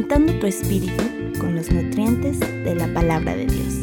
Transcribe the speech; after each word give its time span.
alimentando 0.00 0.32
tu 0.38 0.46
espíritu 0.46 1.04
con 1.38 1.54
los 1.54 1.70
nutrientes 1.70 2.40
de 2.40 2.74
la 2.74 2.88
palabra 2.94 3.36
de 3.36 3.44
Dios. 3.44 3.74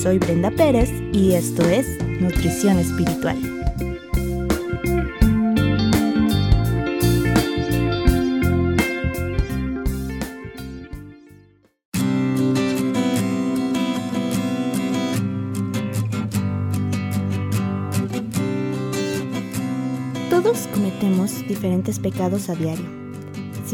Soy 0.00 0.18
Brenda 0.18 0.52
Pérez 0.52 0.88
y 1.12 1.32
esto 1.32 1.68
es 1.68 1.98
Nutrición 2.20 2.78
Espiritual. 2.78 3.36
Todos 20.30 20.68
cometemos 20.68 21.44
diferentes 21.48 21.98
pecados 21.98 22.48
a 22.48 22.54
diario. 22.54 23.03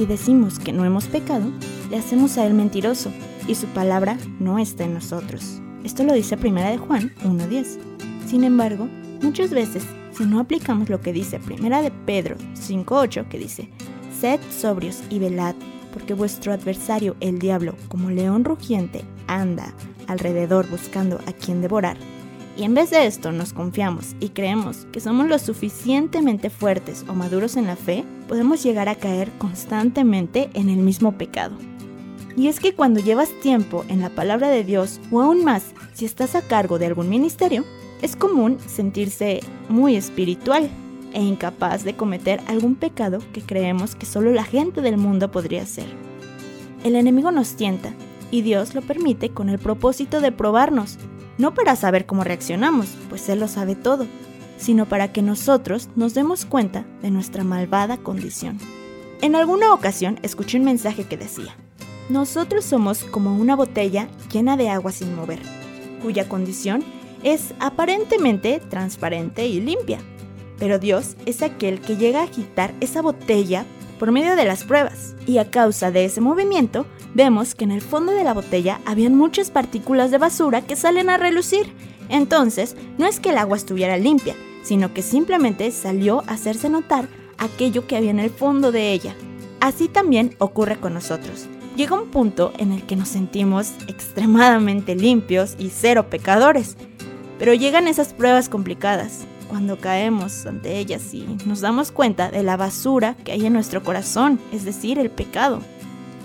Si 0.00 0.06
decimos 0.06 0.58
que 0.58 0.72
no 0.72 0.86
hemos 0.86 1.08
pecado, 1.08 1.44
le 1.90 1.98
hacemos 1.98 2.38
a 2.38 2.46
él 2.46 2.54
mentiroso 2.54 3.12
y 3.46 3.54
su 3.54 3.66
palabra 3.66 4.16
no 4.38 4.58
está 4.58 4.84
en 4.84 4.94
nosotros. 4.94 5.60
Esto 5.84 6.04
lo 6.04 6.14
dice 6.14 6.38
Primera 6.38 6.70
de 6.70 6.78
Juan 6.78 7.12
1.10. 7.22 7.76
Sin 8.26 8.44
embargo, 8.44 8.88
muchas 9.20 9.50
veces, 9.50 9.84
si 10.16 10.24
no 10.24 10.40
aplicamos 10.40 10.88
lo 10.88 11.02
que 11.02 11.12
dice 11.12 11.38
Primera 11.38 11.82
de 11.82 11.90
Pedro 11.90 12.36
5.8, 12.54 13.28
que 13.28 13.38
dice, 13.38 13.68
Sed 14.18 14.40
sobrios 14.50 15.02
y 15.10 15.18
velad, 15.18 15.54
porque 15.92 16.14
vuestro 16.14 16.54
adversario, 16.54 17.14
el 17.20 17.38
diablo, 17.38 17.74
como 17.88 18.08
león 18.08 18.46
rugiente, 18.46 19.04
anda 19.26 19.74
alrededor 20.06 20.66
buscando 20.70 21.20
a 21.26 21.32
quien 21.34 21.60
devorar, 21.60 21.98
y 22.60 22.64
en 22.64 22.74
vez 22.74 22.90
de 22.90 23.06
esto 23.06 23.32
nos 23.32 23.54
confiamos 23.54 24.14
y 24.20 24.28
creemos 24.28 24.86
que 24.92 25.00
somos 25.00 25.26
lo 25.28 25.38
suficientemente 25.38 26.50
fuertes 26.50 27.06
o 27.08 27.14
maduros 27.14 27.56
en 27.56 27.66
la 27.66 27.74
fe, 27.74 28.04
podemos 28.28 28.62
llegar 28.62 28.86
a 28.90 28.96
caer 28.96 29.30
constantemente 29.38 30.50
en 30.52 30.68
el 30.68 30.76
mismo 30.76 31.12
pecado. 31.12 31.56
Y 32.36 32.48
es 32.48 32.60
que 32.60 32.74
cuando 32.74 33.00
llevas 33.00 33.30
tiempo 33.40 33.86
en 33.88 34.00
la 34.00 34.10
palabra 34.10 34.50
de 34.50 34.62
Dios 34.62 35.00
o 35.10 35.22
aún 35.22 35.42
más 35.42 35.72
si 35.94 36.04
estás 36.04 36.34
a 36.34 36.42
cargo 36.42 36.78
de 36.78 36.84
algún 36.84 37.08
ministerio, 37.08 37.64
es 38.02 38.14
común 38.14 38.58
sentirse 38.66 39.40
muy 39.70 39.96
espiritual 39.96 40.68
e 41.14 41.22
incapaz 41.22 41.82
de 41.82 41.96
cometer 41.96 42.42
algún 42.46 42.74
pecado 42.74 43.20
que 43.32 43.40
creemos 43.40 43.94
que 43.94 44.04
solo 44.04 44.32
la 44.32 44.44
gente 44.44 44.82
del 44.82 44.98
mundo 44.98 45.30
podría 45.30 45.62
hacer. 45.62 45.86
El 46.84 46.94
enemigo 46.94 47.32
nos 47.32 47.54
tienta 47.54 47.94
y 48.30 48.42
Dios 48.42 48.74
lo 48.74 48.82
permite 48.82 49.30
con 49.30 49.48
el 49.48 49.58
propósito 49.58 50.20
de 50.20 50.30
probarnos 50.30 50.98
no 51.40 51.54
para 51.54 51.74
saber 51.74 52.04
cómo 52.04 52.22
reaccionamos, 52.22 52.88
pues 53.08 53.28
Él 53.30 53.40
lo 53.40 53.48
sabe 53.48 53.74
todo, 53.74 54.06
sino 54.58 54.86
para 54.86 55.10
que 55.10 55.22
nosotros 55.22 55.88
nos 55.96 56.12
demos 56.12 56.44
cuenta 56.44 56.84
de 57.00 57.10
nuestra 57.10 57.44
malvada 57.44 57.96
condición. 57.96 58.58
En 59.22 59.34
alguna 59.34 59.72
ocasión 59.72 60.18
escuché 60.22 60.58
un 60.58 60.64
mensaje 60.64 61.04
que 61.04 61.16
decía, 61.16 61.56
nosotros 62.10 62.64
somos 62.66 63.04
como 63.04 63.36
una 63.36 63.56
botella 63.56 64.08
llena 64.30 64.58
de 64.58 64.68
agua 64.68 64.92
sin 64.92 65.16
mover, 65.16 65.40
cuya 66.02 66.28
condición 66.28 66.84
es 67.22 67.54
aparentemente 67.58 68.60
transparente 68.68 69.46
y 69.46 69.60
limpia, 69.60 69.98
pero 70.58 70.78
Dios 70.78 71.16
es 71.24 71.42
aquel 71.42 71.80
que 71.80 71.96
llega 71.96 72.20
a 72.20 72.24
agitar 72.24 72.74
esa 72.80 73.00
botella 73.00 73.64
por 74.00 74.12
medio 74.12 74.34
de 74.34 74.46
las 74.46 74.64
pruebas, 74.64 75.14
y 75.26 75.36
a 75.36 75.50
causa 75.50 75.90
de 75.90 76.06
ese 76.06 76.22
movimiento, 76.22 76.86
vemos 77.12 77.54
que 77.54 77.64
en 77.64 77.70
el 77.70 77.82
fondo 77.82 78.12
de 78.12 78.24
la 78.24 78.32
botella 78.32 78.80
habían 78.86 79.14
muchas 79.14 79.50
partículas 79.50 80.10
de 80.10 80.16
basura 80.16 80.62
que 80.62 80.74
salen 80.74 81.10
a 81.10 81.18
relucir. 81.18 81.74
Entonces, 82.08 82.76
no 82.96 83.04
es 83.04 83.20
que 83.20 83.28
el 83.28 83.36
agua 83.36 83.58
estuviera 83.58 83.98
limpia, 83.98 84.34
sino 84.62 84.94
que 84.94 85.02
simplemente 85.02 85.70
salió 85.70 86.22
a 86.26 86.32
hacerse 86.32 86.70
notar 86.70 87.08
aquello 87.36 87.86
que 87.86 87.94
había 87.94 88.10
en 88.10 88.20
el 88.20 88.30
fondo 88.30 88.72
de 88.72 88.90
ella. 88.90 89.14
Así 89.60 89.86
también 89.86 90.34
ocurre 90.38 90.80
con 90.80 90.94
nosotros. 90.94 91.44
Llega 91.76 92.00
un 92.00 92.08
punto 92.08 92.54
en 92.56 92.72
el 92.72 92.86
que 92.86 92.96
nos 92.96 93.08
sentimos 93.08 93.72
extremadamente 93.86 94.94
limpios 94.94 95.56
y 95.58 95.68
cero 95.68 96.08
pecadores. 96.08 96.78
Pero 97.38 97.52
llegan 97.52 97.86
esas 97.86 98.14
pruebas 98.14 98.48
complicadas, 98.48 99.26
cuando 99.50 99.78
caemos 99.78 100.46
ante 100.46 100.78
ellas 100.78 101.12
y 101.12 101.26
nos 101.44 101.60
damos 101.60 101.90
cuenta 101.90 102.30
de 102.30 102.44
la 102.44 102.56
basura 102.56 103.16
que 103.24 103.32
hay 103.32 103.44
en 103.44 103.52
nuestro 103.52 103.82
corazón, 103.82 104.38
es 104.52 104.64
decir, 104.64 104.98
el 104.98 105.10
pecado. 105.10 105.60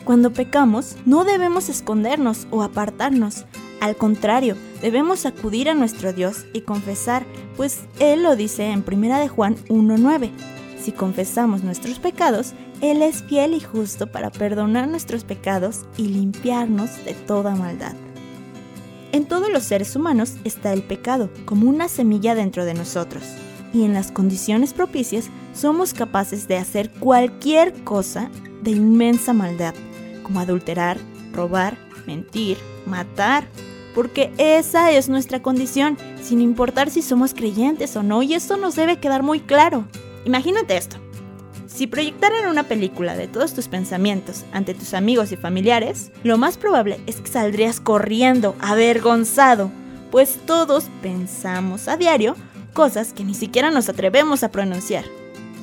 Cuando 0.06 0.32
pecamos, 0.32 0.96
no 1.06 1.26
debemos 1.26 1.68
escondernos 1.68 2.48
o 2.52 2.62
apartarnos. 2.62 3.46
Al 3.82 3.96
contrario, 3.98 4.56
debemos 4.82 5.26
acudir 5.26 5.68
a 5.68 5.74
nuestro 5.74 6.14
Dios 6.14 6.46
y 6.54 6.62
confesar, 6.62 7.26
pues 7.58 7.82
Él 8.00 8.22
lo 8.22 8.36
dice 8.36 8.70
en 8.70 8.86
1 8.88 9.20
de 9.20 9.28
Juan 9.28 9.56
1.9. 9.68 10.30
Si 10.80 10.92
confesamos 10.92 11.64
nuestros 11.64 11.98
pecados, 11.98 12.54
Él 12.82 13.02
es 13.02 13.24
fiel 13.24 13.56
y 13.56 13.60
justo 13.60 14.06
para 14.06 14.30
perdonar 14.30 14.88
nuestros 14.88 15.24
pecados 15.24 15.82
y 15.98 16.10
limpiarnos 16.10 17.04
de 17.04 17.16
toda 17.16 17.56
maldad. 17.56 17.96
En 19.16 19.24
todos 19.24 19.50
los 19.50 19.64
seres 19.64 19.96
humanos 19.96 20.34
está 20.44 20.74
el 20.74 20.84
pecado, 20.84 21.30
como 21.46 21.70
una 21.70 21.88
semilla 21.88 22.36
dentro 22.36 22.66
de 22.66 22.74
nosotros. 22.74 23.24
Y 23.74 23.86
en 23.86 23.94
las 23.94 24.12
condiciones 24.12 24.74
propicias 24.74 25.30
somos 25.54 25.94
capaces 25.94 26.50
de 26.50 26.58
hacer 26.58 26.92
cualquier 26.92 27.72
cosa 27.86 28.30
de 28.62 28.72
inmensa 28.72 29.32
maldad 29.32 29.74
como 30.22 30.42
adulterar, 30.42 30.98
robar, 31.32 31.78
mentir, 32.06 32.58
matar, 32.86 33.48
porque 33.94 34.34
esa 34.38 34.92
es 34.92 35.08
nuestra 35.08 35.42
condición, 35.42 35.98
sin 36.22 36.42
importar 36.42 36.90
si 36.90 37.02
somos 37.02 37.34
creyentes 37.34 37.96
o 37.96 38.04
no, 38.04 38.22
y 38.22 38.34
esto 38.34 38.58
nos 38.58 38.76
debe 38.76 39.00
quedar 39.00 39.24
muy 39.24 39.40
claro. 39.40 39.88
Imagínate 40.26 40.76
esto. 40.76 40.98
Si 41.76 41.88
proyectaran 41.88 42.48
una 42.48 42.64
película 42.64 43.18
de 43.18 43.28
todos 43.28 43.54
tus 43.54 43.68
pensamientos 43.68 44.46
ante 44.54 44.74
tus 44.74 44.94
amigos 44.94 45.34
y 45.34 45.36
familiares, 45.36 46.10
lo 46.24 46.38
más 46.38 46.58
probable 46.58 47.02
es 47.06 47.18
que 47.18 47.28
saldrías 47.28 47.82
corriendo, 47.82 48.56
avergonzado, 48.62 49.70
pues 50.10 50.40
todos 50.46 50.86
pensamos 51.02 51.90
a 51.90 51.98
diario 51.98 52.38
cosas 52.72 53.12
que 53.12 53.26
ni 53.26 53.34
siquiera 53.34 53.72
nos 53.72 53.90
atrevemos 53.90 54.42
a 54.44 54.52
pronunciar. 54.52 55.04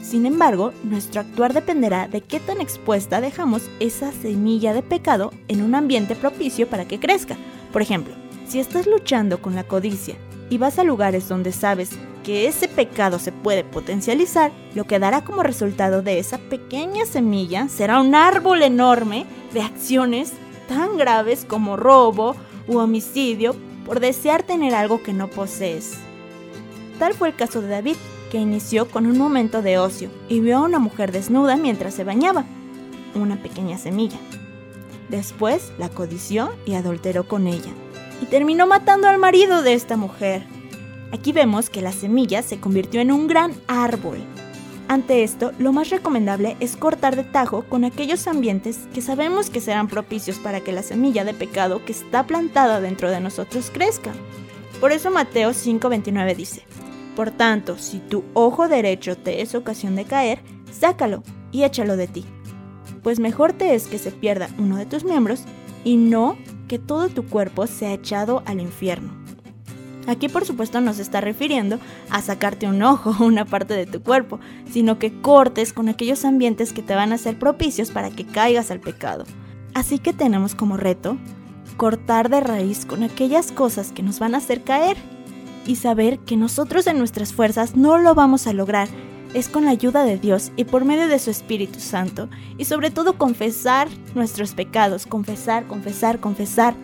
Sin 0.02 0.26
embargo, 0.26 0.74
nuestro 0.84 1.22
actuar 1.22 1.54
dependerá 1.54 2.08
de 2.08 2.20
qué 2.20 2.40
tan 2.40 2.60
expuesta 2.60 3.22
dejamos 3.22 3.62
esa 3.80 4.12
semilla 4.12 4.74
de 4.74 4.82
pecado 4.82 5.32
en 5.48 5.62
un 5.62 5.74
ambiente 5.74 6.14
propicio 6.14 6.68
para 6.68 6.86
que 6.86 7.00
crezca. 7.00 7.38
Por 7.72 7.80
ejemplo, 7.80 8.12
si 8.46 8.60
estás 8.60 8.86
luchando 8.86 9.40
con 9.40 9.54
la 9.54 9.64
codicia 9.64 10.16
y 10.50 10.58
vas 10.58 10.78
a 10.78 10.84
lugares 10.84 11.26
donde 11.26 11.52
sabes 11.52 11.92
que 12.22 12.46
ese 12.46 12.68
pecado 12.68 13.18
se 13.18 13.32
puede 13.32 13.64
potencializar, 13.64 14.52
lo 14.74 14.84
que 14.84 14.98
dará 14.98 15.24
como 15.24 15.42
resultado 15.42 16.02
de 16.02 16.18
esa 16.18 16.38
pequeña 16.38 17.06
semilla 17.06 17.68
será 17.68 18.00
un 18.00 18.14
árbol 18.14 18.62
enorme 18.62 19.26
de 19.52 19.62
acciones 19.62 20.32
tan 20.68 20.96
graves 20.96 21.44
como 21.44 21.76
robo 21.76 22.36
u 22.66 22.78
homicidio 22.78 23.54
por 23.84 24.00
desear 24.00 24.42
tener 24.42 24.74
algo 24.74 25.02
que 25.02 25.12
no 25.12 25.28
posees. 25.28 25.94
Tal 26.98 27.14
fue 27.14 27.28
el 27.28 27.36
caso 27.36 27.60
de 27.60 27.68
David, 27.68 27.96
que 28.30 28.38
inició 28.38 28.88
con 28.88 29.06
un 29.06 29.18
momento 29.18 29.60
de 29.60 29.78
ocio 29.78 30.08
y 30.28 30.40
vio 30.40 30.58
a 30.58 30.62
una 30.62 30.78
mujer 30.78 31.12
desnuda 31.12 31.56
mientras 31.56 31.94
se 31.94 32.04
bañaba, 32.04 32.44
una 33.14 33.42
pequeña 33.42 33.76
semilla. 33.76 34.18
Después 35.08 35.72
la 35.78 35.90
codició 35.90 36.50
y 36.64 36.74
adulteró 36.74 37.28
con 37.28 37.46
ella, 37.46 37.72
y 38.22 38.26
terminó 38.26 38.66
matando 38.66 39.08
al 39.08 39.18
marido 39.18 39.62
de 39.62 39.74
esta 39.74 39.98
mujer. 39.98 40.46
Aquí 41.12 41.32
vemos 41.32 41.68
que 41.68 41.82
la 41.82 41.92
semilla 41.92 42.42
se 42.42 42.58
convirtió 42.58 43.00
en 43.00 43.12
un 43.12 43.26
gran 43.26 43.52
árbol. 43.68 44.18
Ante 44.88 45.22
esto, 45.22 45.52
lo 45.58 45.72
más 45.72 45.90
recomendable 45.90 46.56
es 46.58 46.76
cortar 46.76 47.16
de 47.16 47.24
tajo 47.24 47.64
con 47.68 47.84
aquellos 47.84 48.26
ambientes 48.26 48.80
que 48.92 49.02
sabemos 49.02 49.50
que 49.50 49.60
serán 49.60 49.88
propicios 49.88 50.38
para 50.38 50.60
que 50.60 50.72
la 50.72 50.82
semilla 50.82 51.24
de 51.24 51.34
pecado 51.34 51.84
que 51.84 51.92
está 51.92 52.26
plantada 52.26 52.80
dentro 52.80 53.10
de 53.10 53.20
nosotros 53.20 53.70
crezca. 53.72 54.12
Por 54.80 54.90
eso 54.90 55.10
Mateo 55.10 55.50
5:29 55.50 56.34
dice, 56.34 56.62
por 57.14 57.30
tanto, 57.30 57.76
si 57.78 57.98
tu 57.98 58.24
ojo 58.32 58.68
derecho 58.68 59.16
te 59.16 59.42
es 59.42 59.54
ocasión 59.54 59.96
de 59.96 60.06
caer, 60.06 60.40
sácalo 60.72 61.22
y 61.52 61.64
échalo 61.64 61.96
de 61.96 62.08
ti. 62.08 62.24
Pues 63.02 63.20
mejor 63.20 63.52
te 63.52 63.74
es 63.74 63.86
que 63.86 63.98
se 63.98 64.10
pierda 64.10 64.48
uno 64.58 64.76
de 64.76 64.86
tus 64.86 65.04
miembros 65.04 65.44
y 65.84 65.96
no 65.96 66.36
que 66.68 66.78
todo 66.78 67.08
tu 67.08 67.26
cuerpo 67.26 67.66
sea 67.66 67.92
echado 67.92 68.42
al 68.46 68.60
infierno. 68.60 69.21
Aquí 70.06 70.28
por 70.28 70.44
supuesto 70.44 70.80
no 70.80 70.92
se 70.94 71.02
está 71.02 71.20
refiriendo 71.20 71.78
a 72.10 72.22
sacarte 72.22 72.66
un 72.66 72.82
ojo 72.82 73.14
o 73.18 73.24
una 73.24 73.44
parte 73.44 73.74
de 73.74 73.86
tu 73.86 74.02
cuerpo, 74.02 74.40
sino 74.70 74.98
que 74.98 75.20
cortes 75.20 75.72
con 75.72 75.88
aquellos 75.88 76.24
ambientes 76.24 76.72
que 76.72 76.82
te 76.82 76.94
van 76.94 77.12
a 77.12 77.18
ser 77.18 77.38
propicios 77.38 77.90
para 77.90 78.10
que 78.10 78.26
caigas 78.26 78.70
al 78.70 78.80
pecado. 78.80 79.24
Así 79.74 79.98
que 79.98 80.12
tenemos 80.12 80.54
como 80.54 80.76
reto 80.76 81.16
cortar 81.76 82.28
de 82.28 82.40
raíz 82.40 82.84
con 82.84 83.02
aquellas 83.02 83.52
cosas 83.52 83.92
que 83.92 84.02
nos 84.02 84.18
van 84.18 84.34
a 84.34 84.38
hacer 84.38 84.62
caer 84.62 84.96
y 85.66 85.76
saber 85.76 86.18
que 86.18 86.36
nosotros 86.36 86.86
en 86.86 86.98
nuestras 86.98 87.32
fuerzas 87.32 87.76
no 87.76 87.98
lo 87.98 88.14
vamos 88.14 88.46
a 88.46 88.52
lograr. 88.52 88.88
Es 89.34 89.48
con 89.48 89.64
la 89.64 89.70
ayuda 89.70 90.04
de 90.04 90.18
Dios 90.18 90.52
y 90.56 90.64
por 90.64 90.84
medio 90.84 91.08
de 91.08 91.18
su 91.18 91.30
Espíritu 91.30 91.80
Santo. 91.80 92.28
Y 92.58 92.66
sobre 92.66 92.90
todo 92.90 93.16
confesar 93.16 93.88
nuestros 94.14 94.52
pecados, 94.52 95.06
confesar, 95.06 95.66
confesar, 95.66 96.20
confesar. 96.20 96.74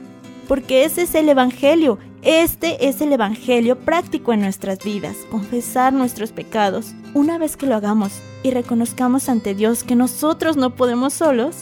Porque 0.47 0.85
ese 0.85 1.03
es 1.03 1.15
el 1.15 1.29
Evangelio. 1.29 1.99
Este 2.31 2.89
es 2.89 3.01
el 3.01 3.11
Evangelio 3.15 3.79
práctico 3.79 4.35
en 4.35 4.43
nuestras 4.43 4.85
vidas. 4.85 5.17
Confesar 5.31 5.95
nuestros 5.95 6.31
pecados. 6.31 6.93
Una 7.15 7.39
vez 7.39 7.57
que 7.57 7.65
lo 7.65 7.75
hagamos 7.75 8.21
y 8.43 8.51
reconozcamos 8.51 9.31
ante 9.31 9.55
Dios 9.55 9.83
que 9.83 9.97
nosotros 9.97 10.59
no 10.59 10.77
podemos 10.77 11.15
solos, 11.15 11.57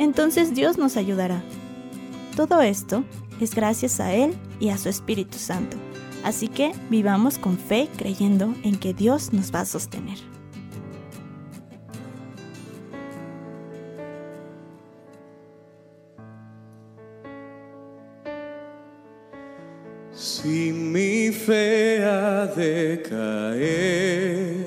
entonces 0.00 0.56
Dios 0.56 0.76
nos 0.76 0.96
ayudará. 0.96 1.40
Todo 2.34 2.62
esto 2.62 3.04
es 3.40 3.54
gracias 3.54 4.00
a 4.00 4.12
Él 4.12 4.34
y 4.58 4.70
a 4.70 4.78
su 4.78 4.88
Espíritu 4.88 5.38
Santo. 5.38 5.76
Así 6.24 6.48
que 6.48 6.72
vivamos 6.90 7.38
con 7.38 7.56
fe 7.56 7.88
creyendo 7.96 8.52
en 8.64 8.74
que 8.74 8.94
Dios 8.94 9.32
nos 9.32 9.54
va 9.54 9.60
a 9.60 9.66
sostener. 9.66 10.18
Fe 21.48 21.98
de 22.56 23.02
caer, 23.08 24.66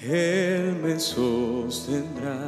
Él 0.00 0.76
me 0.82 0.98
sostendrá. 0.98 2.40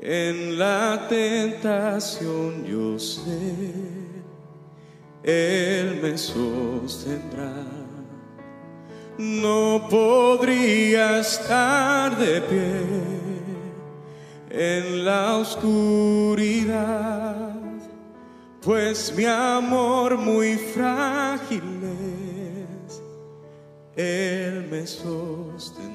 En 0.00 0.58
la 0.58 1.06
tentación 1.06 2.64
yo 2.64 2.98
sé, 2.98 3.74
Él 5.22 6.00
me 6.02 6.16
sostendrá. 6.16 7.52
No 9.18 9.86
podría 9.90 11.18
estar 11.18 12.16
de 12.16 12.40
pie 12.40 12.80
en 14.48 15.04
la 15.04 15.36
oscuridad 15.36 17.29
pues 18.62 19.12
mi 19.16 19.24
amor 19.24 20.16
muy 20.18 20.56
frágil 20.56 21.62
es, 21.82 23.02
Él 23.96 24.68
me 24.70 24.86
sostendrá. 24.86 25.90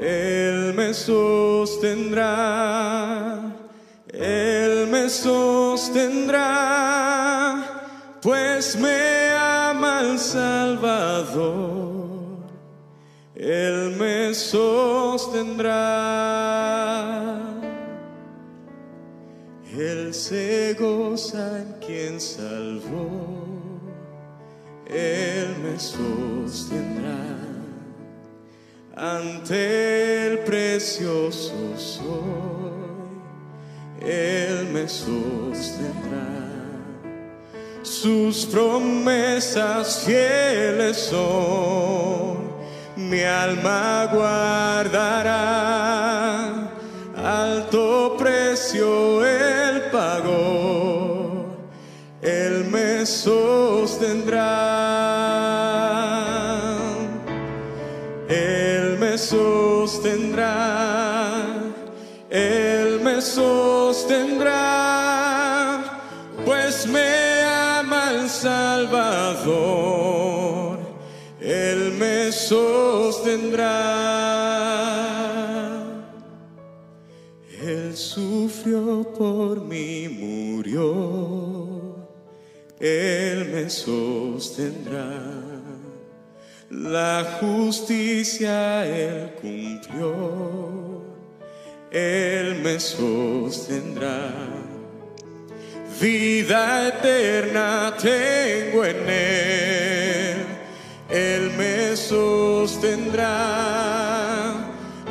Él 0.00 0.74
me 0.74 0.94
sostendrá, 0.94 2.22
Él 4.12 4.86
me 4.88 5.10
sostendrá, 5.10 6.44
pues 8.22 8.76
me 8.76 9.32
ama 9.32 10.02
el 10.02 10.16
Salvador, 10.20 11.56
Él 13.34 13.96
me 13.98 14.32
sostendrá. 14.34 15.08
Él 19.76 20.14
se 20.14 20.74
goza 20.78 21.58
en 21.58 21.74
quien 21.84 22.20
salvó, 22.20 23.80
Él 24.86 25.54
me 25.62 25.78
sostendrá 25.78 27.38
ante 28.98 30.26
el 30.26 30.38
precioso 30.40 31.52
soy, 31.76 32.08
Él 34.00 34.68
me 34.72 34.88
sostendrá. 34.88 36.26
Sus 37.82 38.44
promesas 38.46 40.02
fieles 40.04 40.96
son, 40.96 42.50
mi 42.96 43.22
alma 43.22 44.08
guardará, 44.12 45.38
alto 47.16 48.16
precio 48.18 49.24
sostendrá. 53.08 54.44
Él 58.28 58.98
me 58.98 59.16
sostendrá. 59.16 60.54
Él 62.30 63.00
me 63.02 63.22
sostendrá. 63.22 64.52
Pues 66.44 66.86
me 66.86 67.42
ama 67.42 68.10
el 68.12 68.28
Salvador. 68.28 69.48
Él 71.40 71.94
me 71.98 72.30
sostendrá. 72.30 73.88
sufrió 77.98 79.04
por 79.18 79.60
mí, 79.60 80.08
murió, 80.08 81.17
Él 82.80 83.46
me 83.46 83.68
sostendrá. 83.68 85.20
La 86.70 87.38
justicia 87.40 88.86
Él 88.86 89.32
cumplió, 89.40 91.02
Él 91.90 92.60
me 92.62 92.78
sostendrá. 92.78 94.30
Vida 96.00 96.86
eterna 96.88 97.96
tengo 98.00 98.84
en 98.84 99.08
Él, 99.08 100.36
Él 101.10 101.50
me 101.56 101.96
sostendrá 101.96 103.26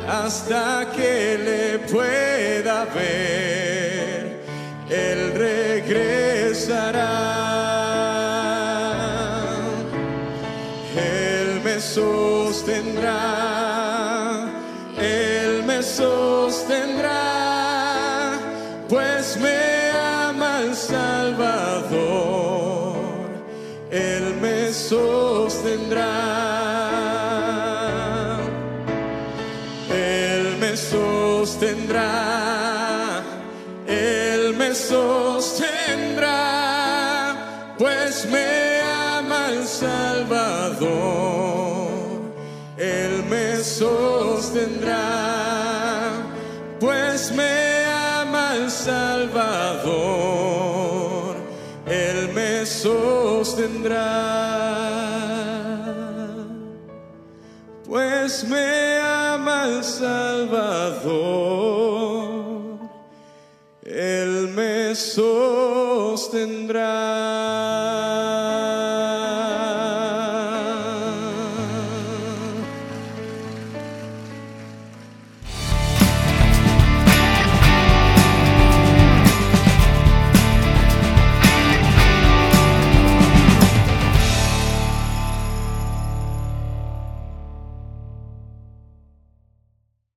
hasta 0.08 0.90
que 0.96 1.36
le 1.44 1.80
pueda 1.80 2.86
ver, 2.86 4.40
Él 4.88 5.32
regresará. 5.34 7.37
Sostendrá, 11.98 13.18
Él 14.98 15.64
me 15.64 15.82
sostendrá, 15.82 17.22
pues 18.88 19.36
me 19.40 19.90
ama 19.90 20.60
el 20.62 20.74
Salvador, 20.74 21.96
Él 23.90 24.36
me 24.40 24.72
sostendrá. 24.72 26.18
sostendrá, 31.58 33.22
Él 33.86 34.54
me 34.56 34.74
sostendrá, 34.74 36.36
pues 37.78 38.26
me 38.30 38.80
ama 38.80 39.48
el 39.50 39.66
Salvador, 39.66 39.88
Él 39.88 41.16
me 41.16 41.37
sostendrá, 43.78 45.02
pues 46.80 47.30
me 47.32 47.84
ama 47.86 48.56
el 48.56 48.70
Salvador, 48.70 49.86
Él 51.86 52.30
me 52.34 52.66
sostendrá. 52.66 54.04
Pues 57.86 58.44
me 58.44 58.98
ama 59.00 59.64
el 59.64 59.84
Salvador, 59.84 61.08
Él 63.82 64.48
me 64.48 64.94
sostendrá. 64.94 65.58